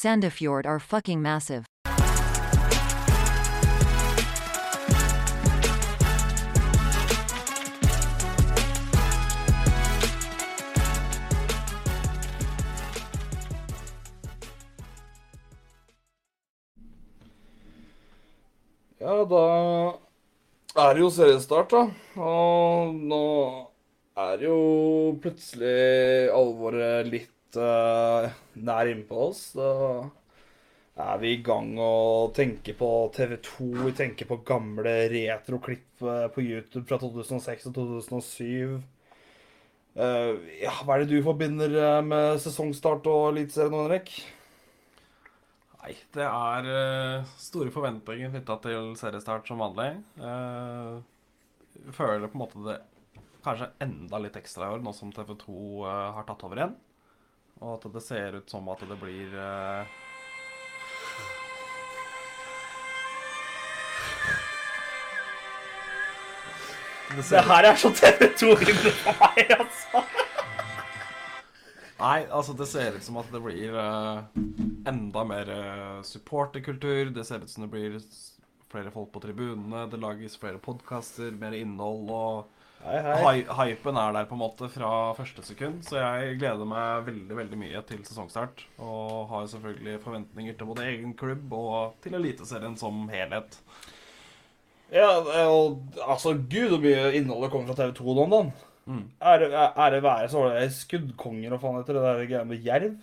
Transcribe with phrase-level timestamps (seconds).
[0.00, 1.66] Sandefjord are fucking massive.
[18.96, 19.98] Ja, da
[20.76, 21.82] er det jo seriestart, da.
[22.16, 23.20] Og nå
[24.16, 24.56] er jo
[25.20, 29.42] plutselig alvoret litt uh, nær innpå oss.
[29.56, 30.10] Da
[31.00, 33.68] er vi i gang og tenker på TV2.
[33.86, 38.74] Vi tenker på gamle retroklipp eh, på YouTube fra 2006 og 2007.
[39.96, 44.12] Uh, ja, hva er det du forbinder eh, med sesongstart og Eliteserien, Henrik?
[45.80, 49.94] Nei, det er eh, store forventninger knytta til seriestart som vanlig.
[50.20, 51.00] Uh,
[51.96, 52.76] føler på en måte det
[53.40, 55.54] kanskje enda litt ekstra i år, nå som TV2
[55.88, 56.76] eh, har tatt over igjen.
[57.60, 59.98] Og at det ser ut som at det blir eh,
[67.10, 70.02] Det Det her er så TV2-vinner for meg, altså.
[71.98, 74.20] nei, altså det ser ut som at det blir eh,
[74.88, 77.10] enda mer uh, supporterkultur.
[77.10, 77.98] Det ser ut som det blir
[78.70, 79.88] flere folk på tribunene.
[79.90, 82.14] Det lages flere podkaster, mer innhold.
[82.14, 83.40] og Hei, hei.
[83.44, 87.58] Hypen er der på en måte fra første sekund, så jeg gleder meg veldig veldig
[87.60, 88.62] mye til sesongstart.
[88.80, 93.58] Og har selvfølgelig forventninger til både egen klubb og til Eliteserien som helhet.
[94.90, 95.10] Ja,
[95.44, 98.54] og altså, gud hvor mye innholdet kommer fra TV2 nå om dagen.
[98.90, 99.04] Mm.
[99.20, 102.96] Det være så var det skuddkonger og faen etter det der greia med jerv?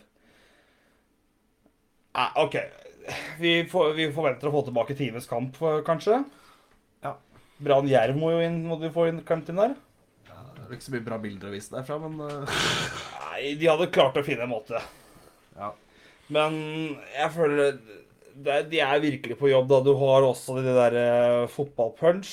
[2.17, 2.57] Nei, OK.
[3.37, 6.23] Vi, for, vi forventer å få tilbake times kamp, eh, kanskje.
[7.57, 7.63] Ja.
[7.65, 9.73] Brann Jerv må jo inn, må du få inn, klemt inn der.
[10.27, 12.33] Det er ikke så mye bra bilder å vise derfra, men eh,
[13.27, 14.77] Nei, de hadde klart å finne en måte.
[15.57, 15.69] ja.
[16.33, 16.51] Men
[17.13, 17.77] jeg føler
[18.35, 19.77] det, De er virkelig på jobb, da.
[19.85, 22.31] Du har også de der uh, fotballpunch.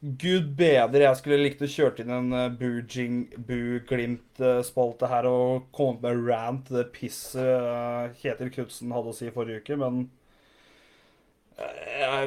[0.00, 6.24] Gud bedre, jeg skulle likt å kjørt inn en uh, Bu-Glimt-spalte her og kommet med
[6.24, 10.10] rant, det pisset Kjetil Knutsen hadde å si i forrige uke, men eh,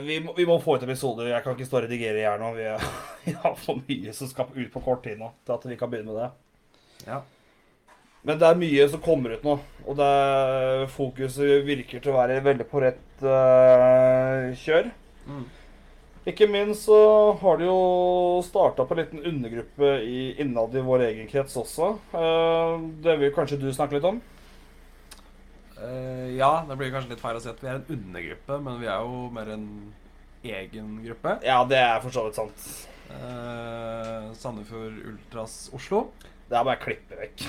[0.06, 1.32] vi, må, vi må få ut episoder.
[1.32, 2.52] Jeg kan ikke stå og redigere her nå.
[2.58, 2.90] Vi, er-
[3.26, 5.92] vi har for mye som skal ut på kort tid nå til at vi kan
[5.94, 6.34] begynne med det.
[7.08, 7.24] ja.
[8.24, 12.22] Men det er mye som kommer ut nå, og det er, fokuset virker til å
[12.22, 14.88] være veldig på rett uh, kjør.
[15.28, 15.42] Mm.
[16.32, 17.00] Ikke minst så
[17.42, 21.98] har det jo starta på en liten undergruppe i, innad i vår egen krets også.
[22.16, 24.22] Uh, det vil kanskje du snakke litt om?
[25.84, 28.80] Eh, ja, det blir kanskje litt feil å si at vi er en undergruppe, men
[28.80, 29.68] vi er jo mer en
[30.44, 31.38] egen gruppe.
[31.44, 32.68] Ja, det er for så vidt sant.
[33.14, 36.06] Uh, Sandefjord Ultras Oslo.
[36.48, 37.44] Det er bare å klippe vekk.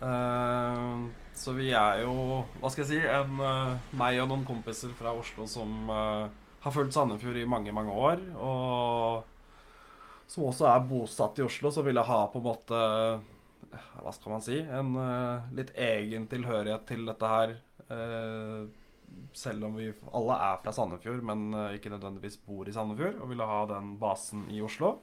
[0.00, 2.14] Uh, så vi er jo,
[2.60, 6.96] hva skal jeg si, en, uh, meg og noen kompiser fra Oslo som har fulgt
[6.96, 8.24] Sandefjord i mange, mange år.
[8.40, 12.80] Og som også er bosatt i Oslo, så ville ha på en måte
[13.70, 14.58] Hva skal man si?
[14.62, 17.56] En uh, litt egen tilhørighet til dette her.
[17.90, 18.66] Uh,
[19.34, 23.18] selv om vi alle er fra Sandefjord, men uh, ikke nødvendigvis bor i Sandefjord.
[23.20, 24.96] Og ville ha den basen i Oslo.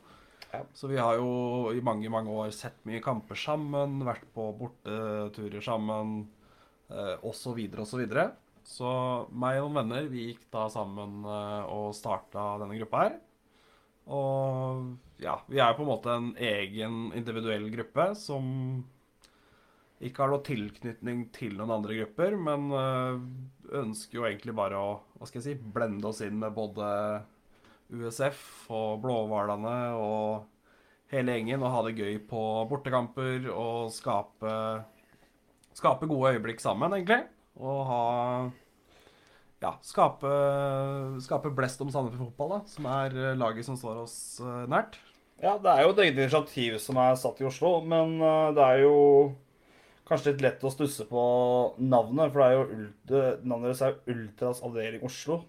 [0.51, 0.63] Ja.
[0.75, 5.63] Så vi har jo i mange mange år sett mye kamper sammen, vært på borteturer
[5.63, 6.19] sammen,
[6.91, 7.41] uh, osv.
[7.43, 8.27] Så, videre, og så, videre.
[8.67, 8.91] så
[9.31, 13.17] meg og noen venner vi gikk da sammen og starta denne gruppa her.
[14.07, 18.45] Og ja, vi er på en måte en egen individuell gruppe som
[19.97, 23.23] ikke har noe tilknytning til noen andre grupper, men øh,
[23.79, 26.85] ønsker jo egentlig bare å hva skal jeg si, blende oss inn med både
[27.89, 30.45] USF og Blåhvalene og
[31.11, 34.53] hele gjengen og ha det gøy på bortekamper og skape,
[35.77, 37.23] skape gode øyeblikk sammen, egentlig.
[37.57, 38.01] Og ha
[39.63, 40.31] ja, skape,
[41.25, 44.99] skape blest om Sandefjord fotball, da, som er øh, laget som står oss øh, nært.
[45.41, 48.63] Ja, det er jo et eget initiativ som er satt i Oslo, men eh, det
[48.63, 48.95] er jo
[50.07, 51.21] kanskje litt lett å stusse på
[51.83, 55.41] navnet, for det er jo ult navnet deres er jo Ultras avdeling Oslo,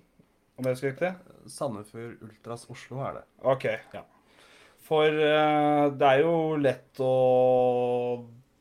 [0.58, 1.12] om jeg husker riktig?
[1.48, 3.26] Sandefjord Ultras Oslo er det.
[3.46, 3.68] Ok.
[3.94, 4.02] Ja.
[4.88, 7.12] For eh, det er jo lett å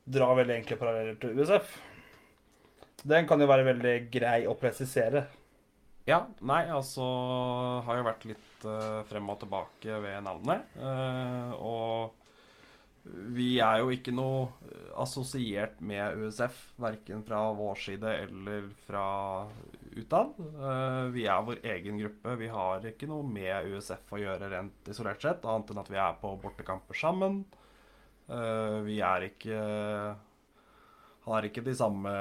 [0.07, 1.75] dra veldig enkle paralleller til USF.
[3.07, 5.25] Den kan jo være veldig grei å presisere.
[6.07, 7.03] Ja, nei, altså
[7.83, 10.69] har jo vært litt uh, frem og tilbake ved navnet.
[10.79, 12.23] Uh, og
[13.37, 19.03] vi er jo ikke noe eh, assosiert med USF, verken fra vår side eller fra
[19.95, 20.33] utad.
[20.57, 22.35] Uh, vi er vår egen gruppe.
[22.41, 26.01] Vi har ikke noe med USF å gjøre rent isolert sett, annet enn at vi
[26.03, 27.45] er på bortekamper sammen.
[28.27, 29.57] Eh, vi er ikke
[31.27, 32.11] Har ikke de samme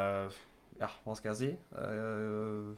[0.79, 1.49] Ja, hva skal jeg si?
[1.83, 2.69] Eh,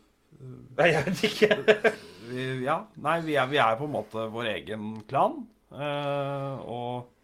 [0.78, 1.50] Nei, jeg vet ikke.
[2.30, 5.40] vi, ja, nei, vi er, vi er på en måte vår egen klan.
[5.74, 7.14] eh, og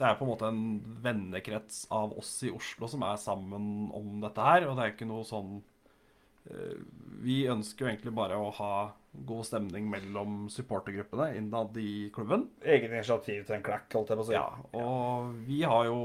[0.00, 0.62] det er på en måte en
[1.04, 4.66] vennekrets av oss i Oslo som er sammen om dette her.
[4.66, 5.52] Og det er ikke noe sånn
[6.50, 6.80] eh,
[7.24, 8.72] Vi ønsker jo egentlig bare å ha
[9.14, 12.48] god stemning mellom supportergruppene innad i klubben.
[12.66, 14.34] Eget initiativ til en klakk, holdt jeg på å si.
[14.34, 16.00] Ja, og vi har jo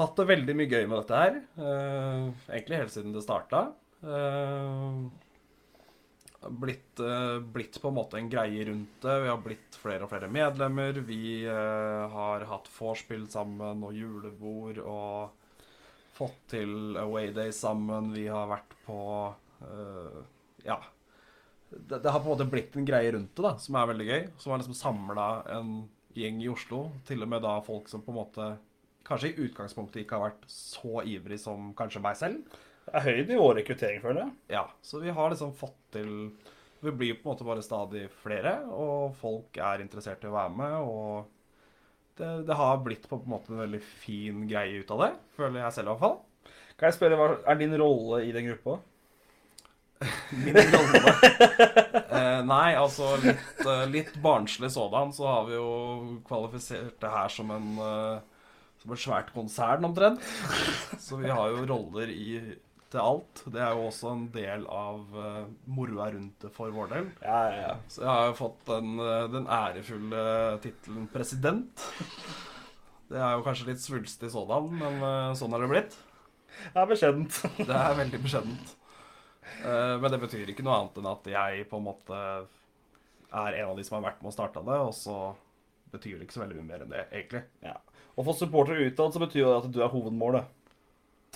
[0.00, 1.36] hatt det veldig mye gøy med dette her.
[1.60, 3.66] eh, egentlig helt siden det starta.
[6.50, 9.20] Blitt, eh, blitt på en måte en greie rundt det.
[9.20, 11.00] Vi har blitt flere og flere medlemmer.
[11.06, 15.30] Vi eh, har hatt vorspiel sammen og julebord og
[16.16, 18.12] fått til awaydays sammen.
[18.14, 19.00] Vi har vært på
[19.62, 20.22] eh,
[20.66, 20.80] Ja.
[21.66, 24.06] Det, det har på en måte blitt en greie rundt det, da, som er veldig
[24.06, 24.22] gøy.
[24.38, 25.26] Som har liksom samla
[25.56, 25.74] en
[26.16, 26.86] gjeng i Oslo.
[27.08, 28.46] Til og med da folk som på en måte
[29.06, 32.56] kanskje i utgangspunktet ikke har vært så ivrig som kanskje meg selv.
[32.86, 34.34] Det er høyd i vår rekruttering, føler jeg.
[34.54, 36.10] Ja, så vi har liksom fått til
[36.84, 40.52] Vi blir på en måte bare stadig flere, og folk er interessert i å være
[40.54, 40.74] med.
[40.86, 45.08] Og det, det har blitt på en måte en veldig fin greie ut av det,
[45.38, 46.52] føler jeg selv i hvert fall.
[46.76, 48.76] Kan jeg spørre, hva er din rolle i den gruppa?
[50.44, 51.12] Min rolle
[52.12, 55.70] eh, Nei, altså litt, eh, litt barnslig sådan, så har vi jo
[56.28, 58.18] kvalifisert det her som en eh,
[58.82, 60.20] Som et svært konsern, omtrent.
[61.00, 62.36] Så vi har jo roller i
[62.92, 63.42] til alt.
[63.52, 67.08] Det er jo også en del av uh, moroa rundt det for vår del.
[67.22, 67.76] Ja, ja, ja.
[67.92, 70.24] Så jeg har jo fått den, eh, den ærefulle
[70.64, 71.86] tittelen president.
[73.10, 75.96] Det er jo kanskje litt svulstig sådan, men uh, sånn har det blitt.
[76.72, 77.40] Det er beskjedent.
[77.58, 78.76] Det er veldig beskjedent.
[79.62, 83.72] Uh, Men det betyr ikke noe annet enn at jeg på en måte er en
[83.72, 85.16] av de som har vært med og starta det, og så
[85.92, 87.42] betyr det ikke så veldig mye mer enn det, egentlig.
[87.64, 87.76] Ja.
[88.16, 90.48] Og for supportere utad så betyr det at du er hovedmålet.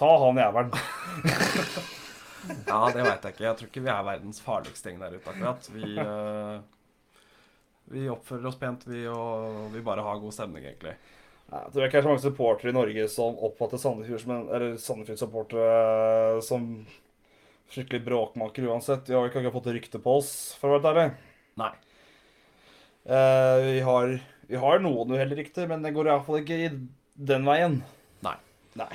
[0.00, 0.76] Ta han jævelen.
[2.66, 3.44] Ja, det veit jeg ikke.
[3.44, 5.66] Jeg tror ikke vi er verdens farligste gjeng der ute, akkurat.
[5.74, 6.62] Vi, uh,
[7.92, 10.94] vi oppfører oss pent, vi, og vi bare har god stemning, egentlig.
[11.50, 14.44] Jeg tror ikke det er så mange supportere i Norge som oppfatter Sandefjord som en
[14.54, 16.66] Eller Sandefjord-supportere som
[17.70, 19.10] skikkelig bråkmaker uansett.
[19.10, 20.32] Vi har ikke akkurat fått rykte på oss,
[20.62, 21.06] for å være ærlig.
[21.60, 21.72] Nei.
[23.10, 24.16] Eh, vi, har,
[24.50, 26.72] vi har noen uheldige rykter, men det går iallfall ikke i
[27.30, 27.80] den veien.
[28.26, 28.36] Nei.
[28.78, 28.92] Nei.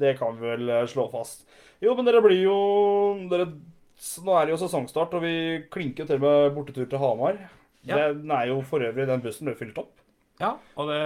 [0.00, 1.44] Det kan vi vel eh, slå fast.
[1.82, 2.56] Jo, men dere blir jo
[3.30, 3.50] dere,
[4.24, 5.36] Nå er det jo sesongstart, og vi
[5.72, 7.38] klinker til med bortetur til Hamar.
[7.86, 8.08] Ja.
[8.16, 9.92] Den er jo for øvrig Den bussen ble fylt opp.
[10.40, 11.02] Ja, og det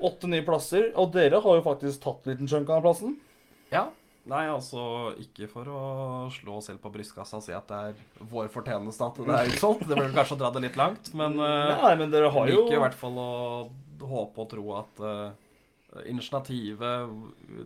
[0.00, 0.90] Åtte nye plasser.
[0.96, 3.18] Og dere har jo faktisk tatt en liten chunk av plassen.
[3.68, 3.90] Ja.
[4.30, 5.82] Nei, altså ikke for å
[6.32, 9.52] slå oss selv på brystkassa og si at det er vår fortjeneste at det er
[9.54, 9.86] utsolgt.
[9.88, 12.66] Det blir kanskje å dra det litt langt, men uh, Nei, men dere har jo
[12.66, 13.30] liker i hvert fall å
[14.10, 15.48] håpe og tro at eh,
[16.06, 17.10] initiativet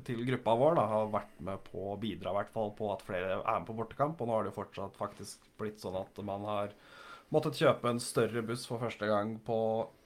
[0.06, 3.04] til gruppa vår da, har vært med på å bidra i hvert fall på at
[3.04, 4.20] flere er med på bortekamp.
[4.20, 6.72] Og nå har det jo fortsatt faktisk blitt sånn at man har
[7.34, 9.58] måttet kjøpe en større buss for første gang på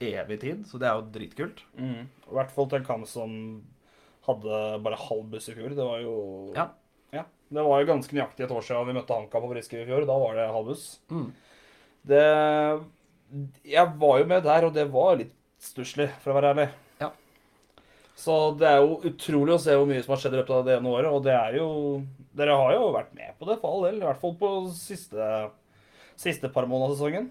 [0.02, 1.62] evig tid, så det er jo dritkult.
[1.76, 3.32] mm, I hvert fall til en kamp som
[4.28, 5.74] hadde bare halv buss i fjor.
[5.76, 6.16] Det var jo
[6.56, 6.68] Ja.
[7.12, 9.86] Ja, Det var jo ganske nøyaktig et år siden vi møtte HamKam på Briske i
[9.88, 10.04] fjor.
[10.06, 10.98] Da var det halv buss.
[11.10, 11.32] Mm.
[12.04, 12.84] Det
[13.64, 16.68] Jeg var jo med der, og det var litt stusslig, for å være ærlig.
[18.18, 20.64] Så det er jo utrolig å se hvor mye som har skjedd i løpet av
[20.66, 21.10] det ene året.
[21.14, 21.68] Og det er jo
[22.38, 24.00] Dere har jo vært med på det, for all del.
[24.00, 25.28] I hvert fall på siste,
[26.18, 27.30] siste par måneder av sesongen.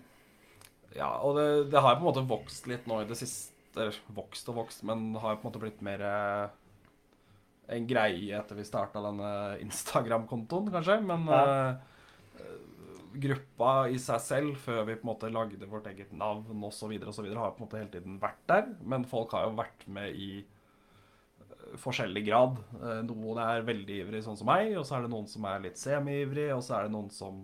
[0.98, 4.00] Ja, og det, det har på en måte vokst litt nå i det siste Eller
[4.15, 6.48] vokst og vokst, men har jo på en måte blitt mer eh,
[7.77, 9.29] en greie etter vi starta denne
[9.62, 10.98] Instagram-kontoen, kanskje.
[11.06, 11.44] Men Ja.
[11.75, 12.48] uh,
[13.17, 17.53] gruppa i seg selv, før vi på en måte lagde vårt eget navn osv., har
[17.53, 18.72] på en måte hele tiden vært der.
[18.82, 20.46] Men folk har jo vært med i
[21.82, 22.58] forskjellig grad.
[22.82, 25.60] Eh, Noen er veldig ivrig, sånn som meg, og så er det noen som er
[25.68, 27.44] litt semi-ivrig, og så er det noen som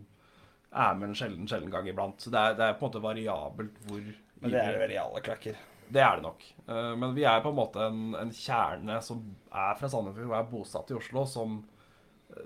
[0.74, 2.18] er med en sjelden, sjelden gang iblant.
[2.24, 4.02] Så det er, det er på en måte variabelt hvor
[4.42, 5.60] Men det er det vel i alle klakker.
[5.94, 6.42] det er det nok.
[6.68, 9.22] Eh, Men vi er på en måte en, en kjerne som
[9.54, 11.60] er fra Sandefjord og er bosatt i Oslo, som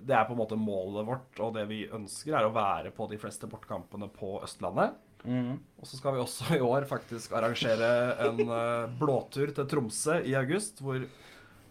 [0.03, 3.05] Det er på en måte målet vårt, og det vi ønsker, er å være på
[3.07, 4.97] de fleste bortkampene på Østlandet.
[5.27, 7.87] Og så skal vi også i år faktisk arrangere
[8.27, 10.99] en eh, blåtur til Tromsø i august, hvor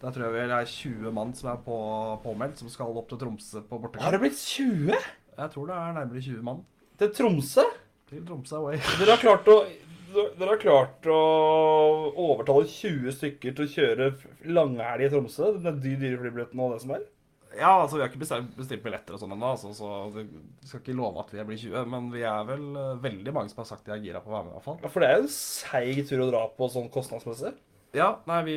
[0.03, 1.76] der tror jeg det er 20 mann som er på,
[2.25, 5.97] påmeldt, som skal opp til Tromsø på Har det blitt 20 Jeg tror det er
[5.97, 6.62] nærmere 20 mann
[7.00, 7.65] til Tromsø?
[8.07, 8.79] til Tromsø away.
[9.00, 9.61] Dere har klart å
[10.17, 11.17] dere har klart å
[12.23, 14.07] overtale 20 stykker til å kjøre
[14.49, 15.50] langhelg i Tromsø?
[15.61, 17.03] Den dyre, dyre flybilletten og det som er?
[17.57, 20.25] Ja, altså vi har ikke bestilt, bestilt billetter og sånn ennå, altså, så vi
[20.69, 21.87] skal ikke love at vi blir 20.
[21.93, 24.37] Men vi er vel eh, veldig mange som har sagt de er gira på å
[24.37, 24.79] være med, i hvert fall.
[24.85, 27.55] Ja, For det er jo en seig tur å dra på sånn kostnadsmessig.
[27.97, 28.57] Ja, nei, vi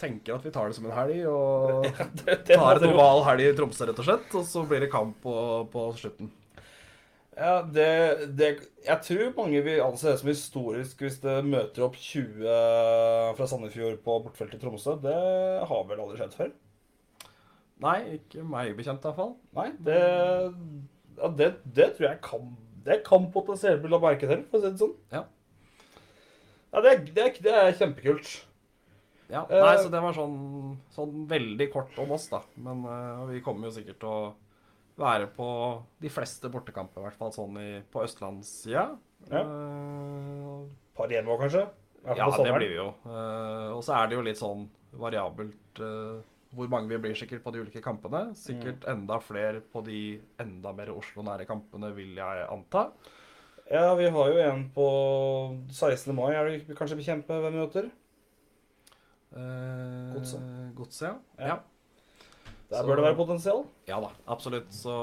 [0.00, 1.86] tenker at vi tar det som en helg, og
[2.22, 4.36] Det, det tar en normal oval helg i Tromsø, rett og slett.
[4.40, 5.34] Og så blir det kamp på,
[5.72, 6.30] på slutten.
[7.40, 7.90] Ja, det,
[8.36, 8.48] det
[8.84, 14.00] Jeg tror mange vil anse det som historisk hvis det møter opp 20 fra Sandefjord
[14.04, 14.96] på bortfeltet i Tromsø.
[15.00, 15.14] Det
[15.70, 16.50] har vel aldri skjedd før?
[17.80, 19.34] Nei, ikke meg bekjent iallfall.
[19.56, 20.00] Nei, det,
[21.16, 22.50] ja, det, det tror jeg kan
[22.84, 24.96] Det kan potensielt bli lagt merke til, for å si det sånn.
[25.12, 25.24] Ja.
[26.70, 28.36] Ja, det, det, det er kjempekult.
[29.30, 30.38] Ja, Eh, nei, så det var sånn,
[30.94, 32.40] sånn veldig kort om oss, da.
[32.58, 34.32] Men uh, vi kommer jo sikkert til å
[35.00, 35.46] være på
[36.02, 38.88] de fleste bortekamper, i hvert fall sånn i, på østlandssida.
[39.30, 39.44] Ja.
[39.46, 41.62] Uh, Par igjen nå, kanskje?
[42.04, 42.90] Ja, det blir vi jo.
[43.04, 44.66] Uh, og så er det jo litt sånn
[44.98, 46.18] variabelt uh,
[46.56, 48.30] hvor mange vi blir sikkert på de ulike kampene.
[48.34, 48.90] Sikkert Mm.
[48.96, 52.88] enda flere på de enda mer Oslo-nære kampene, vil jeg anta.
[53.70, 54.86] Ja, vi har jo en på
[55.70, 56.10] 16.
[56.16, 56.32] mai.
[56.34, 57.90] Er det kanskje bekjempe hvem vi møter?
[59.36, 60.40] Eh, Godset.
[60.74, 61.14] Godse, ja.
[61.38, 61.46] Ja.
[61.46, 61.58] ja.
[62.70, 63.64] Der Så- bør det være potensial.
[63.88, 64.68] Ja da, absolutt.
[64.72, 64.94] Så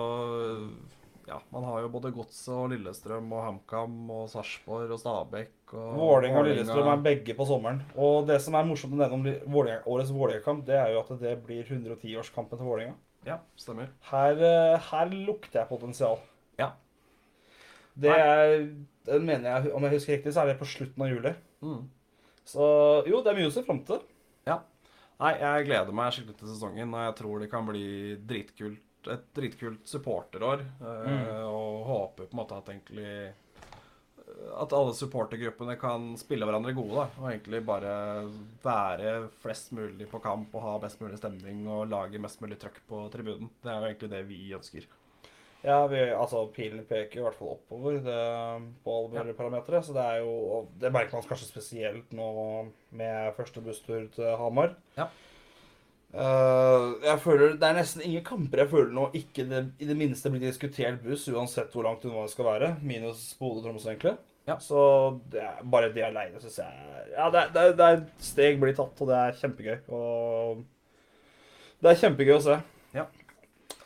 [1.27, 5.97] ja, man har jo både Godset og Lillestrøm og HamKam og Sarpsborg og Stabæk og
[5.99, 7.81] Vålerenga og Lillestrøm er begge på sommeren.
[7.97, 9.57] Og det som er morsomt å nevne om
[9.91, 12.95] årets Vålerenga-kamp, det er jo at det blir 110-årskampen til Vålerenga.
[13.25, 13.89] Ja, stemmer.
[14.11, 16.19] Her, eh, her lukter jeg potensial.
[16.57, 16.71] Ja.
[17.99, 18.69] Det er
[19.19, 21.33] mener jeg, om jeg husker riktig, så er det på slutten av juli.
[21.61, 21.89] Mm.
[22.45, 23.99] Så jo, det er mye å se fram til.
[25.17, 27.85] Nei, jeg gleder meg skikkelig til sesongen, og jeg tror det kan bli
[28.29, 28.83] dritkult.
[29.07, 30.61] Et dritkult supporterår.
[30.81, 31.27] eh, Mm.
[31.47, 33.33] Og håper på en måte at egentlig
[34.61, 36.95] at alle supportergruppene kan spille hverandre gode.
[36.95, 38.29] da, Og egentlig bare
[38.63, 42.81] være flest mulig på kamp og ha best mulig stemning og lage mest mulig trøkk
[42.89, 43.49] på tribunen.
[43.63, 44.85] Det er jo egentlig det vi ønsker.
[45.65, 48.17] Ja, vi, altså Pilen peker i hvert fall oppover det,
[48.83, 49.81] på alle mulige parametere.
[49.83, 52.27] Så det er jo og Det merker man kanskje spesielt nå
[52.97, 54.75] med første busstur til Hamar.
[54.97, 55.09] Ja.
[56.07, 59.97] Uh, jeg føler Det er nesten ingen kamper jeg føler nå ikke det, i det
[59.99, 62.71] minste blir diskutert buss, uansett hvor langt unna det skal være.
[62.81, 64.15] Minus Bodø-Tromsø, egentlig.
[64.47, 64.55] Ja.
[64.63, 64.79] Så
[65.31, 68.61] det er, bare det aleine syns jeg Ja, det er, det, er, det er steg
[68.61, 69.77] blir tatt, og det er kjempegøy.
[69.91, 70.63] Og
[71.83, 72.59] det er kjempegøy å se.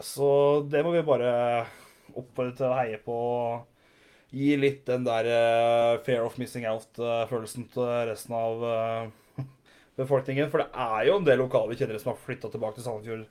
[0.05, 0.29] Så
[0.71, 1.31] det må vi bare
[2.17, 3.17] oppfordre til å heie på.
[4.31, 9.43] Gi litt den der uh, fear of missing out-følelsen til resten av uh,
[9.99, 10.49] befolkningen.
[10.51, 13.27] For det er jo en del lokale kjennere som har flytta tilbake til Sandefjord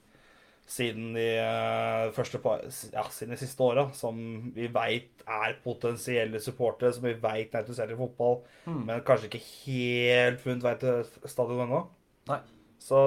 [0.70, 2.60] siden de eh, første par,
[2.94, 4.20] ja, siden de siste åra, som
[4.54, 8.36] vi veit er potensielle supportere, som vi veit er interessert i fotball,
[8.68, 8.84] Mm.
[8.86, 11.80] men kanskje ikke helt funnet vei til stadion ennå.
[12.30, 12.38] Nei.
[12.80, 12.98] Så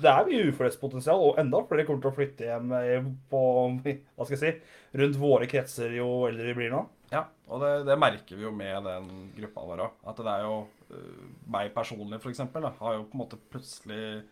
[0.00, 3.42] det er mye uforholdspotensial, og enda flere kommer til å flytte hjem eh, på
[3.84, 6.82] hva skal jeg si, rundt våre kretser jo eldre vi blir nå.
[7.14, 9.98] Ja, og det, det merker vi jo med den gruppa vår òg.
[10.10, 10.56] At det er jo
[10.90, 14.24] øh, meg personlig, da, har jo på en måte plutselig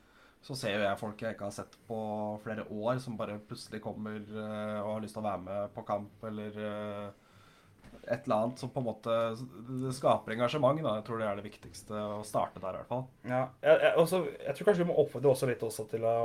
[0.43, 1.97] Så ser jo jeg folk jeg ikke har sett på
[2.43, 5.85] flere år, som bare plutselig kommer øh, og har lyst til å være med på
[5.87, 6.59] kamp eller
[8.03, 9.17] et eller annet som på en måte
[9.95, 10.83] skaper engasjement.
[10.83, 13.07] da, Jeg tror det er det viktigste å starte der, i hvert fall.
[13.29, 16.17] Ja, jeg, jeg, også, jeg tror kanskje vi må oppfordre også litt også til å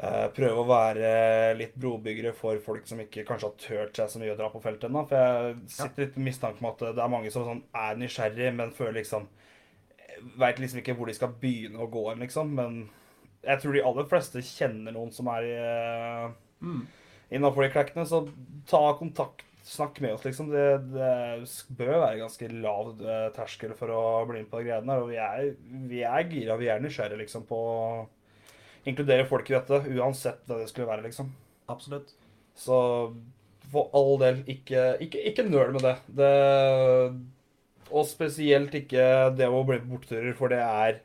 [0.00, 1.12] eh, prøve å være
[1.58, 4.62] litt brobyggere for folk som ikke kanskje har tørt seg så mye å dra på
[4.64, 5.06] feltet ennå.
[5.10, 8.52] For jeg sitter litt med mistanke om at det er mange som sånn, er nysgjerrig,
[8.58, 9.30] men føler liksom
[10.38, 12.52] Veit liksom ikke hvor de skal begynne å gå hen, liksom.
[12.54, 12.76] Men
[13.44, 16.76] jeg tror de aller fleste kjenner noen som er uh,
[17.34, 18.06] innafor de klekkene.
[18.08, 18.22] Så
[18.70, 20.50] ta kontakt, snakk med oss, liksom.
[20.52, 21.12] Det, det
[21.78, 25.04] bør være ganske lav eh, terskel for å bli med på de greiene der.
[25.04, 25.54] Og vi er,
[25.90, 27.78] vi er gira, vi er nysgjerrige liksom på å
[28.84, 31.32] inkludere folk i dette, uansett hva det skulle være, liksom.
[31.72, 32.12] Absolutt.
[32.60, 32.76] Så
[33.72, 35.96] for all del, ikke, ikke, ikke nøl med det.
[36.20, 36.34] det.
[37.94, 41.00] Og spesielt ikke det å bli med på bortturer, for det er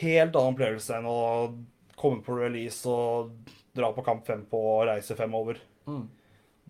[0.00, 1.20] helt annen opplevelse enn å
[2.00, 3.32] komme på release og
[3.76, 5.58] dra på kamp fem på og reise fem over.
[5.88, 6.04] Mm.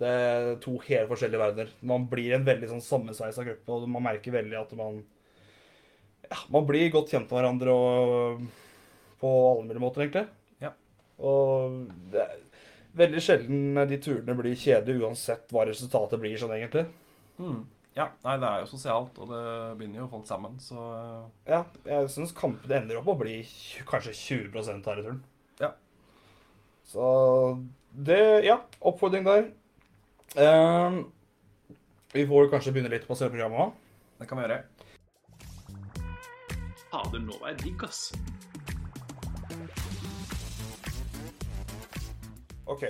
[0.00, 1.72] Det er to helt forskjellige verdener.
[1.84, 5.02] Man blir en veldig sånn sammensveisa gruppe, og man merker veldig at man
[6.30, 8.44] ja, Man blir godt kjent med hverandre og
[9.20, 10.24] på alle mulige måter, egentlig.
[10.62, 10.70] Ja.
[11.20, 12.38] Og det er
[12.96, 16.86] veldig sjelden de turene blir kjedelige, uansett hva resultatet blir sånn, egentlig.
[17.36, 17.60] Mm.
[17.98, 19.44] Ja, nei, det er jo sosialt, og det
[19.80, 20.78] binder jo folk sammen, så
[21.48, 23.40] Ja, jeg syns kampene ender opp å bli
[23.88, 25.22] kanskje 20 her i turen.
[25.60, 25.72] Ja.
[26.86, 27.04] Så
[27.92, 29.50] det Ja, oppfordring der.
[30.38, 31.04] Ehm,
[32.12, 33.72] vi får kanskje begynne litt på selve programmet òg.
[34.20, 34.62] det kan vi gjøre.
[36.90, 38.12] Fader, nå var jeg digg, ass.
[42.70, 42.84] OK.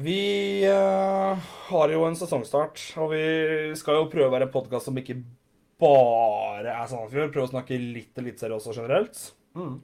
[0.00, 1.36] Vi uh,
[1.68, 3.24] har jo en sesongstart, og vi
[3.76, 5.18] skal jo prøve å være en podkast som ikke
[5.82, 7.34] bare er Sandefjord.
[7.34, 9.20] Prøve å snakke litt eliteserie også generelt.
[9.58, 9.82] Mm.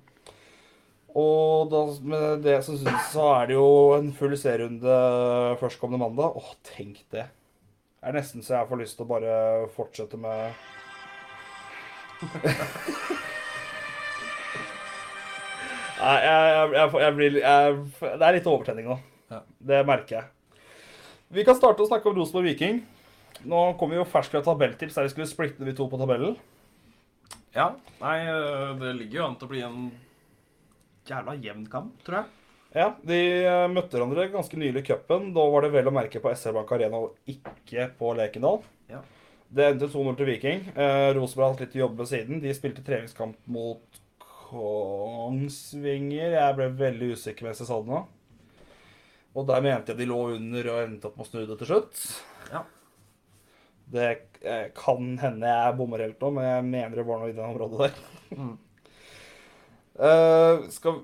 [1.17, 4.97] Og da, med det som synes, så er det jo en full serierunde
[5.61, 6.37] førstkommende mandag.
[6.37, 7.25] Åh, tenk det.
[7.99, 9.33] Det er nesten så jeg får lyst til å bare
[9.75, 10.53] fortsette med
[15.99, 18.97] Nei, jeg, jeg, jeg, jeg blir jeg, Det er litt overtenning nå.
[19.33, 19.41] Ja.
[19.71, 20.61] Det merker jeg.
[21.35, 22.79] Vi kan starte å snakke om Rosenborg Viking.
[23.49, 26.37] Nå kommer vi jo ferskere tabelltips der vi skulle splitte de to på tabellen.
[27.55, 27.73] Ja.
[28.01, 29.91] Nei, øh, det ligger jo an til å bli en
[31.09, 32.35] jævla jevn kamp, tror jeg.
[32.77, 35.31] Ja, De eh, møtte hverandre ganske nylig i cupen.
[35.37, 38.61] Da var det vel å merke på SR Bank Arena og ikke på Lekendal.
[38.93, 39.01] Ja.
[39.49, 40.67] Det endte 2-0 til Viking.
[40.77, 42.43] Eh, Rosenborg har hatt litt jobb ved siden.
[42.45, 44.01] De spilte treningskamp mot
[44.49, 46.37] Kongsvinger.
[46.37, 48.05] Jeg ble veldig usikker mens jeg sa det nå.
[49.39, 51.71] Og der mente jeg de lå under og endte opp med å snu det til
[51.73, 52.05] slutt.
[52.53, 52.63] Ja.
[53.89, 54.07] Det
[54.45, 57.45] eh, kan hende jeg bommer helt nå, men jeg mener det var noe i det
[57.49, 58.01] området der.
[58.37, 58.57] Mm.
[59.99, 61.01] Eh, skal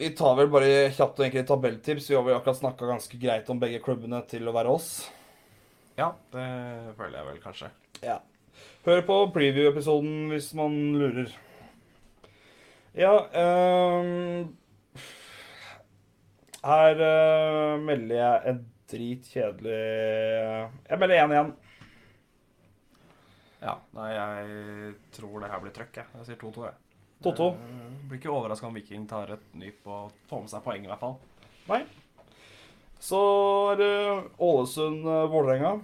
[0.00, 2.06] vi tar vel bare kjapt og enkelt tabelltips.
[2.08, 4.88] Vi har vel akkurat snakka ganske greit om begge klubbene til å være oss.
[5.98, 6.46] Ja, det
[6.96, 7.68] føler jeg vel kanskje.
[8.00, 8.16] Ja.
[8.86, 11.34] Hør på preview-episoden hvis man lurer.
[12.96, 14.48] Ja um,
[16.64, 19.76] Her uh, melder jeg en dritkjedelig
[20.88, 21.52] Jeg melder 1 igjen.
[23.60, 26.08] Ja, nei, jeg tror det her blir trøkk, jeg.
[26.16, 26.89] Jeg sier 2-2, jeg.
[27.24, 27.48] 2-2.
[27.54, 30.90] Eh, Blir ikke overraska om Viking tar et nyp og får med seg poeng, i
[30.90, 31.16] hvert fall.
[31.70, 31.82] Nei.
[33.00, 33.20] Så
[33.72, 33.92] er det
[34.42, 35.74] Ålesund-Vålerenga.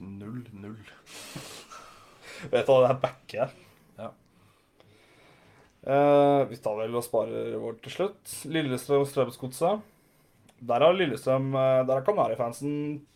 [0.00, 0.72] 0-0.
[2.52, 3.52] Vet du hva, det er backe her.
[3.98, 4.08] Ja.
[5.88, 8.34] Eh, vi tar vel og sparer vår til slutt.
[8.56, 9.84] Lillestrøm-Strømsgodset.
[10.58, 12.72] Der har Lillestrøm eh, Der har Kanarifansen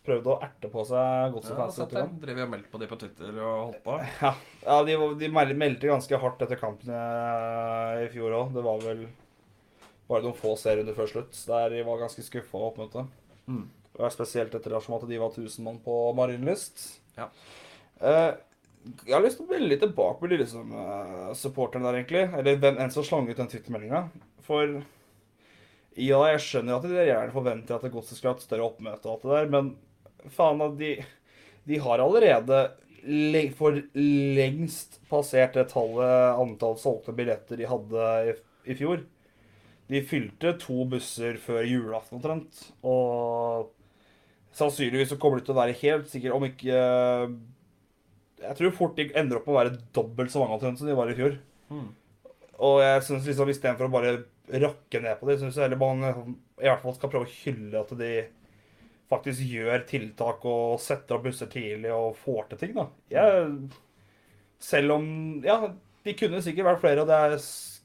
[0.07, 1.79] prøvd å erte på seg Ja, Godset-fans.
[1.81, 2.05] Ja, det.
[2.21, 3.97] Drev og meldte på det på Twitter og holdt på.
[4.23, 4.31] ja,
[4.63, 8.55] ja, de, de meldte ganske hardt etter kampen eh, i fjor òg.
[8.55, 9.03] Det var vel
[10.07, 13.11] bare noen få serierunder før slutt der de var ganske skuffa over oppmøtet.
[13.51, 13.67] Mm.
[14.13, 16.87] Spesielt etter at de var 1000 mann på Marienlyst.
[17.17, 17.29] Ja.
[18.01, 18.33] Uh,
[19.05, 22.23] jeg har lyst til å melde litt tilbake på Lillestrøm-supporterne der, egentlig.
[22.39, 24.01] Eller hvem enn som slang ut den Twitter-meldinga.
[24.43, 24.81] For
[25.99, 29.15] ja, jeg skjønner at de gjerne forventer at Godset skal ha et større oppmøte og
[29.15, 30.95] alt det der, men faen, at de,
[31.69, 32.63] de har allerede
[33.57, 38.35] for lengst passert det tallet, antall solgte billetter de hadde i,
[38.71, 39.03] i fjor.
[39.91, 42.61] De fylte to busser før julaften omtrent.
[42.87, 43.73] Og
[44.55, 46.77] sannsynligvis så kommer de til å være helt sikkert om ikke
[48.43, 50.95] Jeg tror fort de ender opp med å være dobbelt så mange omtrent som de
[50.95, 51.35] var i fjor.
[51.73, 51.89] Mm.
[52.63, 54.15] Og jeg synes liksom istedenfor å bare
[54.51, 57.79] rakke ned på det, syns jeg heller man i hvert fall skal prøve å hylle
[57.79, 58.13] at de
[59.11, 62.87] faktisk gjør tiltak og setter opp busser tidlig og får til ting, da.
[63.13, 63.53] Jeg,
[64.63, 65.07] selv om
[65.45, 65.59] Ja,
[66.03, 67.37] de kunne sikkert vært flere, og det er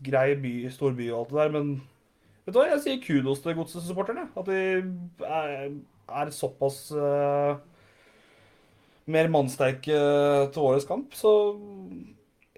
[0.09, 1.73] grei by, stor by og alt det der, men
[2.45, 4.29] vet du hva, jeg sier kudos til Godset-supporterne.
[4.39, 4.61] At de
[5.27, 5.75] er,
[6.23, 7.59] er såpass uh,
[9.11, 9.99] mer mannsterke
[10.55, 11.15] til årets kamp.
[11.19, 11.33] Så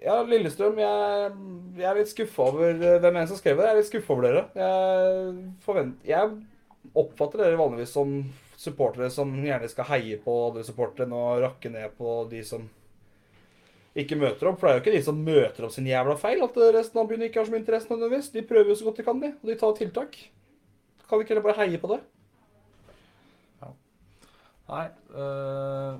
[0.01, 1.31] ja, Lillestrøm, jeg,
[1.77, 3.67] jeg er litt skuffa over eh, hvem enn som skrev det.
[3.67, 4.43] Jeg er litt skuffa over dere.
[4.57, 5.33] Jeg,
[5.65, 8.15] forvent, jeg oppfatter dere vanligvis som
[8.61, 12.67] supportere som gjerne skal heie på andre supportere og rakke ned på de som
[13.97, 14.59] ikke møter opp.
[14.61, 17.09] For det er jo ikke de som møter opp sin jævla feil, at resten av
[17.09, 18.31] byen ikke har så mye interesse nødvendigvis.
[18.35, 19.33] De prøver jo så godt de kan, de.
[19.41, 20.17] Og de tar tiltak.
[21.07, 22.01] Kan vi ikke heller bare heie på det?
[24.71, 24.85] Nei
[25.19, 25.97] øh,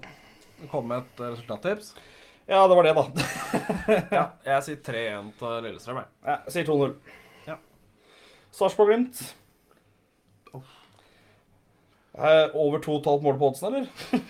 [0.62, 1.92] Det kom med et resultattips.
[2.47, 3.08] Ja, det var det, da.
[4.17, 4.23] Ja,
[4.54, 6.10] jeg sier 3-1 til Lillestrøm, jeg.
[6.25, 6.93] Ja, jeg sier 2-0.
[7.47, 7.56] Ja.
[8.58, 9.21] Sarpsborg-Glimt.
[10.54, 10.63] Oh.
[12.54, 13.88] over 2,5 mål på oddsen, eller?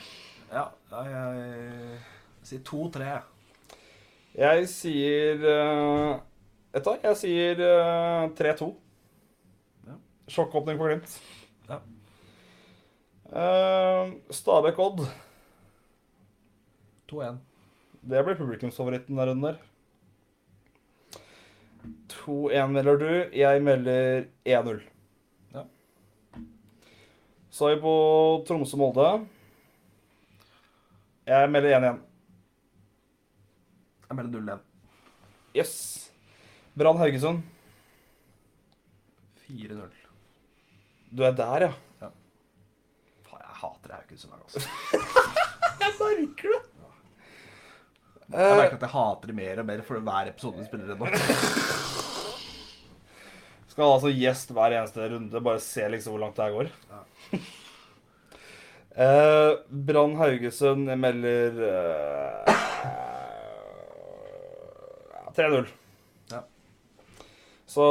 [0.52, 2.00] Ja, jeg
[2.44, 3.06] sier 2-3.
[3.08, 3.22] jeg.
[4.36, 6.18] Jeg sier uh,
[6.72, 6.98] Vet du hva?
[7.06, 8.68] Jeg sier uh, 3-2.
[9.88, 9.96] Ja.
[10.32, 11.16] Sjokkåpning for Glimt.
[11.70, 11.80] Ja.
[13.32, 15.06] Uh, Stabæk-Odd.
[17.12, 17.40] 2-1.
[18.02, 19.60] Det blir publikumsfavoritten der runden der.
[22.14, 23.12] 2-1 melder du.
[23.38, 24.82] Jeg melder 1-0.
[25.54, 25.64] Ja.
[27.52, 27.94] Så er vi på
[28.48, 29.08] Tromsø-Molde.
[31.30, 32.02] Jeg melder 1-1.
[34.10, 34.66] Jeg melder 0-1.
[35.56, 35.74] Yes.
[36.78, 37.44] Brann Haugesund.
[39.46, 39.90] 4-0.
[41.12, 41.72] Du er der, ja.
[42.02, 42.10] Ja.
[43.28, 44.34] Faen, jeg hater Haugesund.
[44.42, 44.60] Altså.
[45.82, 46.71] Jeg merker det.
[48.32, 51.06] Jeg merker at jeg hater det mer og mer for hver episode vi spiller ennå.
[51.06, 51.12] nå.
[53.72, 55.44] Skal altså gjest hver eneste runde.
[55.44, 56.68] Bare se liksom hvor langt det her går.
[59.06, 59.52] eh,
[59.88, 62.58] Brann Haugesund melder eh,
[65.36, 65.72] 3-0.
[66.34, 66.42] Ja.
[67.66, 67.88] Så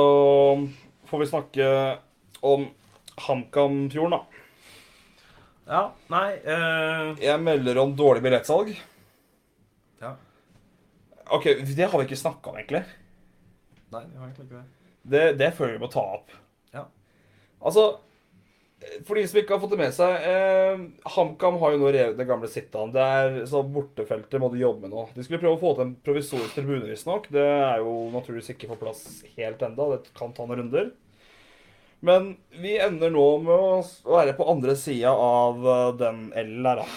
[1.09, 1.71] får vi snakke
[2.45, 2.69] om
[3.21, 4.21] HamKam-fjorden, da.
[5.71, 8.75] Ja, nei eh, Jeg melder om dårlig billettsalg.
[11.37, 12.85] OK, det har vi ikke snakka om, egentlig.
[13.91, 14.69] Nei, vi har egentlig ikke det.
[15.11, 16.33] Det, det føler vi må ta opp.
[16.75, 16.85] Ja.
[17.61, 17.85] Altså,
[19.05, 22.17] for de som ikke har fått det med seg eh, HamKam har jo nå revet
[22.17, 22.93] det gamle Sittan.
[22.95, 25.05] Det er så Bortefeltet må de jobbe med nå.
[25.17, 27.29] De skulle prøve å få til en provisorisk tribune, visstnok.
[27.33, 29.05] Det er jo naturligvis ikke på plass
[29.37, 29.91] helt enda.
[29.93, 30.93] Det kan ta noen runder.
[32.07, 36.81] Men vi ender nå med å være på andre sida av eh, den L-en der,
[36.81, 36.89] da.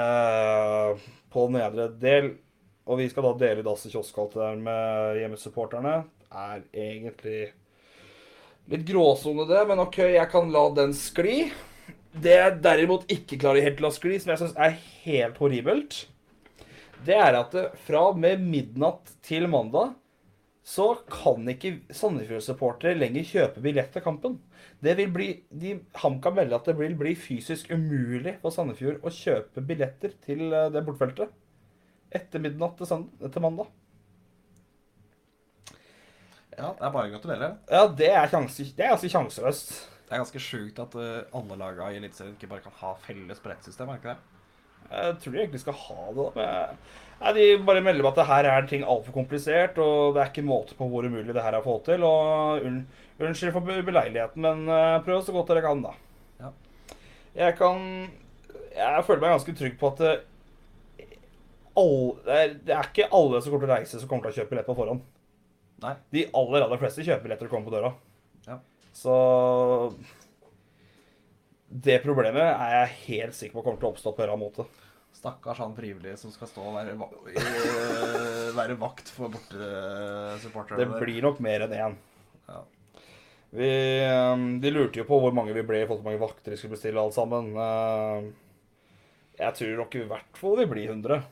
[0.00, 2.32] Eh, på nedre del.
[2.84, 6.02] Og vi skal da dele dass i kioskhalteren med hjemmesupporterne.
[6.34, 7.52] Er egentlig
[8.70, 11.48] litt gråsone, det, men OK, jeg kan la den skli.
[12.14, 16.04] Det jeg derimot ikke klarer helt la skli, som jeg syns er helt horribelt,
[17.04, 19.92] det er at fra og med midnatt til mandag
[20.64, 24.38] så kan ikke Sandefjord-supportere lenger kjøpe billett til kampen.
[24.80, 29.12] Det vil bli, de, HamKam melder at det vil bli fysisk umulig for Sandefjord å
[29.12, 31.34] kjøpe billetter til eh, det bortfeltet
[32.14, 33.72] etter midnatt til, mandag.
[36.54, 37.48] Ja, det er bare å gratulere.
[37.66, 39.72] Ja, det er, sjanse, det er ganske sjanseløst.
[40.04, 43.40] Det er ganske sjukt at eh, alle laga i Eliteserien ikke bare kan ha felles
[43.42, 44.30] brettsystem, er ikke det?
[44.84, 46.14] Jeg tror de egentlig skal ha det.
[46.20, 46.78] da, men
[47.20, 50.44] Nei, De bare melder at det her er ting altfor komplisert, og det er ikke
[50.46, 52.04] måte på hvor umulig det her er å få til.
[52.06, 52.82] og unn,
[53.22, 55.94] Unnskyld for beleiligheten, men eh, prøv så godt dere kan, da.
[56.42, 56.52] Ja.
[57.34, 57.80] Jeg kan
[58.74, 60.14] Jeg føler meg ganske trygg på at det,
[61.80, 64.54] alle, det, er, ikke alle som kommer til å reise, som kommer til å kjøpe
[64.54, 65.04] billett på forhånd.
[65.84, 65.94] Nei.
[66.14, 67.90] De aller, aller fleste kjøper billetter og kommer på døra.
[68.46, 68.58] Ja.
[68.94, 69.14] Så
[71.68, 74.46] Det problemet er jeg helt sikker på kommer til å oppstå på en eller annen
[74.46, 74.66] måte.
[75.14, 80.78] Stakkars han frivillige som skal stå og være, va eh, være vakt for bortesupporterne.
[80.82, 81.94] Det blir nok mer enn én.
[82.50, 82.60] Ja.
[83.54, 83.68] Vi,
[84.04, 87.00] eh, de lurte jo på hvor mange vi ble hvor mange vakter vi skulle bestille
[87.02, 87.52] alt sammen.
[87.54, 88.32] Eh,
[89.40, 91.22] Jeg tror nok i hvert fall vi blir 100.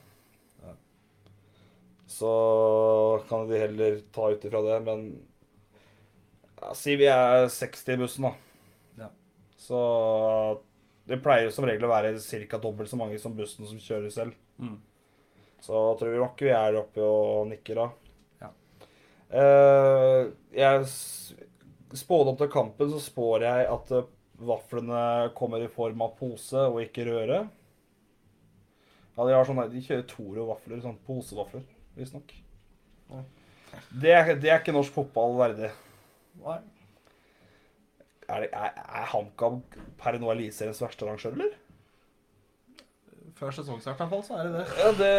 [2.12, 5.04] Så kan de heller ta ut ifra det, men
[6.60, 8.32] ja, Si vi er 60 i bussen, da.
[9.00, 9.08] Ja.
[9.56, 9.80] Så
[11.08, 12.60] det pleier som regel å være ca.
[12.60, 14.36] dobbelt så mange som bussen som kjører selv.
[14.60, 14.76] Mm.
[15.62, 17.88] Så tror vi nok vi er oppe og nikker da.
[18.42, 18.52] Ja.
[19.40, 20.20] Eh,
[20.58, 20.86] jeg
[21.96, 25.02] spådde opp til kampen så spår jeg at eh, vaflene
[25.38, 27.42] kommer i form av pose og ikke røre.
[29.12, 31.64] Ja, de, har sånne, de kjører Toro-vafler, sånn posevafler,
[31.96, 32.32] visstnok.
[33.92, 35.70] Det, er- det er ikke norsk fotball verdig.
[36.42, 36.58] Nei.
[38.32, 39.58] Er, det, er, er HamKam
[40.00, 41.56] per nå Eliseriens verste arrangør, eller?
[43.36, 44.66] Før sesongstart i hvert fall, så er det det.
[44.78, 45.10] Ja, det,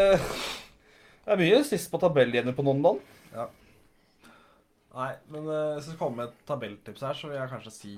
[1.25, 3.01] det er mye sist på tabellgjener på noen.
[3.33, 3.45] Ja.
[4.93, 7.93] Nei, men eh, hvis det kommer med et tabelltips her, så vil jeg kanskje si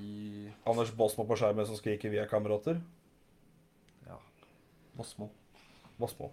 [0.71, 2.79] Anders Båsmo på skjermen som skriker 'vi er kamerater'.
[4.07, 4.15] ja,
[4.95, 5.27] Bosmo.
[5.99, 6.31] Båsmo.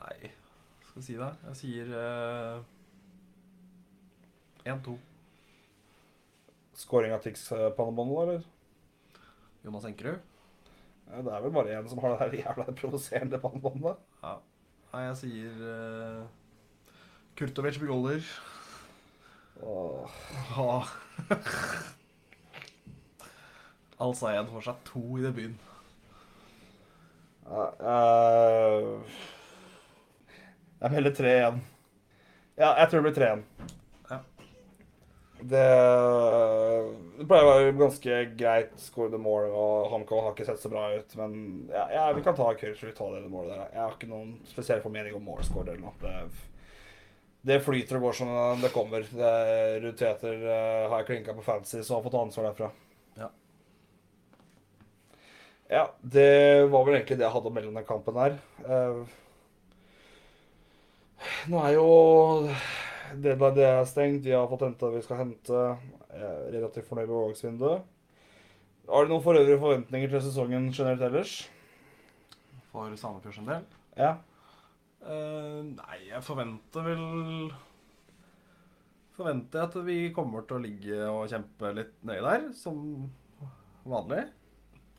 [0.00, 0.32] Nei,
[0.96, 1.26] skal jeg si da?
[1.44, 2.56] Jeg sier eh,
[4.72, 4.94] 1-2.
[6.76, 8.42] Skåring av Tix eh, eller?
[9.64, 10.18] Jonas Enkerud.
[11.06, 13.96] Det er vel bare én som har det der jævla provoserende pannebåndet.
[14.22, 14.34] Ja.
[14.94, 16.24] Nei, jeg sier uh,
[17.36, 18.22] Kurtovic med goaler.
[19.62, 20.10] Åh.
[20.56, 20.80] Ja.
[24.06, 25.60] Al-Sayed får seg to i debuten.
[27.46, 28.86] Ja, eh,
[30.80, 31.60] jeg melder tre igjen.
[32.56, 33.44] Ja, jeg tror det blir tre igjen.
[34.10, 34.18] Ja.
[35.36, 35.64] Det,
[37.18, 40.72] det pleier å være ganske greit score the mål, og HamKam har ikke sett så
[40.72, 41.16] bra ut.
[41.20, 41.38] Men
[41.72, 43.72] ja, ja vi kan ta Kurtsrud ta det målet der.
[43.74, 45.96] Jeg har ikke noen spesiell formening om målscore eller noe.
[46.02, 46.16] Det,
[47.46, 49.04] det flyter og går som det kommer.
[49.06, 49.34] Det,
[49.84, 52.72] Ruud Tveter uh, har jeg klinka på fancy, så har fått ansvar derfra.
[53.20, 53.30] Ja.
[55.68, 58.36] Ja, det var vel egentlig det jeg hadde å melde om den kampen her.
[58.62, 59.16] Eh,
[61.50, 61.88] nå er jo
[63.22, 64.24] deadline det er stengt.
[64.26, 65.66] Vi har fått henta det vi skal hente.
[66.12, 67.92] Jeg er relativt fornøyd med overgangsvinduet.
[68.86, 71.36] Har du noen for øvrige forventninger til sesongen generelt ellers?
[72.70, 73.64] For Sandefjord sin del.
[73.98, 74.16] Ja.
[75.06, 77.04] Uh, nei, jeg forventer vel
[79.16, 83.06] Forventer at vi kommer til å ligge og kjempe litt nøye der, som
[83.88, 84.26] vanlig.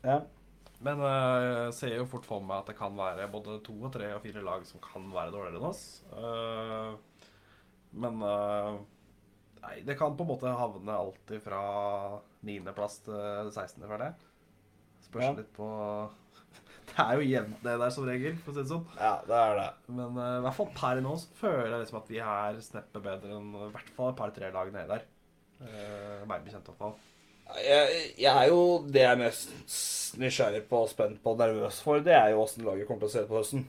[0.02, 0.24] ja.
[0.84, 3.90] Men eh, jeg ser jo fort for meg at det kan være både to og
[3.94, 5.82] tre og fire lag som kan være dårligere enn oss.
[6.14, 6.92] Eh,
[7.98, 8.78] men eh,
[9.58, 11.58] Nei, det kan på en måte havne alltid fra
[12.46, 14.28] 9.-plass til 16., føler jeg.
[15.08, 15.32] Spørs Ja.
[15.34, 15.66] litt på
[17.02, 18.86] er jo jevnt det der som regel, for å si det sånn.
[19.00, 19.66] Ja, det er det.
[19.98, 23.34] Men i hvert fall per nå så føler jeg liksom at vi er sneppet bedre
[23.34, 25.04] enn i hvert fall et par-tre lag nede der.
[25.58, 26.94] Uh, meg bekjent i hvert fall.
[27.56, 32.02] Jeg, jeg er jo det jeg er mest nysgjerrig på, spent på og nervøs for,
[32.04, 33.64] det er jo åssen laget kommer til å se ut på høsten.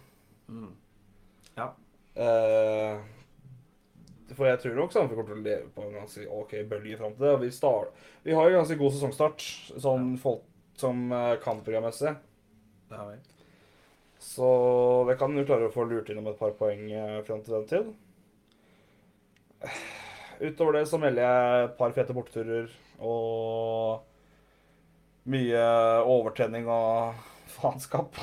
[1.55, 1.71] Ja.
[2.19, 2.99] Uh,
[4.35, 7.15] for jeg tror nok Sandefjord kommer til å leve på en ganske OK bølge fram
[7.15, 7.33] til det.
[7.37, 9.47] Og vi, start, vi har jo ganske god sesongstart
[9.85, 10.43] sånn folk,
[10.79, 12.13] som uh, kampprogrammessig.
[12.89, 13.17] Det har vi.
[14.19, 14.49] Så
[15.07, 17.71] det kan jo klare å få lurt innom et par poeng uh, fram til den
[17.71, 17.95] tid.
[20.39, 24.05] Utover det så melder jeg et par fete borteturer og
[25.29, 25.65] mye
[26.03, 27.19] overtrening og
[27.59, 28.17] faenskap.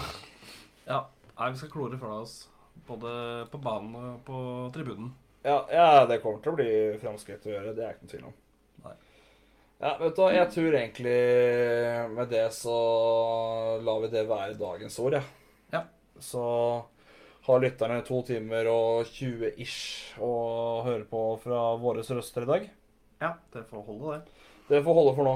[0.87, 1.05] Ja.
[1.37, 2.49] Nei, vi skal klore fra oss.
[2.87, 3.11] Både
[3.53, 4.41] på banen og på
[4.75, 5.13] tribunen.
[5.47, 7.75] Ja, ja, det kommer til å bli framskritt å gjøre.
[7.77, 8.37] Det er ikke noe tvil om.
[8.87, 8.95] Nei.
[9.83, 11.19] Ja, vet du jeg tror egentlig
[12.17, 12.77] med det så
[13.85, 15.29] lar vi det være dagens ord, jeg.
[15.75, 15.83] Ja.
[16.25, 16.45] Så
[17.47, 20.33] har lytterne to timer og 20 ish å
[20.87, 22.67] høre på fra våre røster i dag.
[23.23, 24.36] Ja, det får holde, det.
[24.69, 25.35] Det får holde for nå.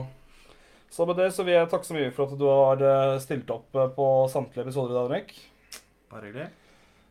[0.90, 3.50] Så med det så vil jeg takke så mye for at du har eh, stilt
[3.54, 5.36] opp eh, på samtlige episoder i dag, Henrik.
[6.10, 6.48] Bare hyggelig.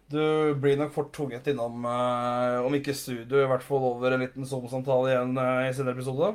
[0.09, 0.21] Du
[0.59, 4.47] blir nok fort tvunget innom, eh, om ikke studio, i hvert fall over en liten
[4.49, 6.33] Zoom-samtale igjen i sin episode.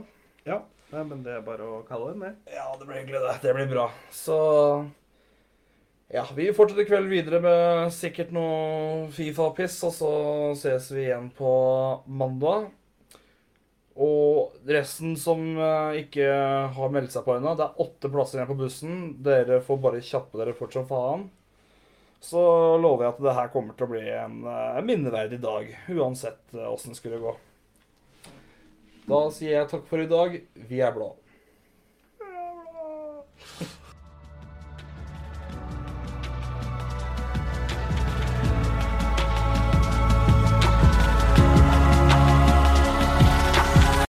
[0.48, 0.62] Ja.
[0.94, 2.32] Nei, men det er bare å kalle inn det.
[2.54, 3.34] Ja, det blir hyggelig, det.
[3.42, 3.88] Det blir bra.
[4.14, 4.38] Så
[6.14, 10.10] ja, vi fortsetter kvelden videre med sikkert noe Fifa-piss, og så
[10.60, 11.52] ses vi igjen på
[12.06, 12.70] mandag.
[13.94, 16.26] Og resten som eh, ikke
[16.74, 19.00] har meldt seg på ennå, det er åtte plasser igjen på bussen.
[19.22, 21.28] Dere får bare kjappe dere fort som faen.
[22.24, 22.40] Så
[22.80, 26.66] lover jeg at det her kommer til å bli en eh, minneverdig dag, uansett eh,
[26.66, 27.36] åssen det skulle gå.
[29.04, 30.40] Da sier jeg takk for i dag.
[30.72, 31.12] Vi er blå.
[32.18, 33.80] Vi er blå.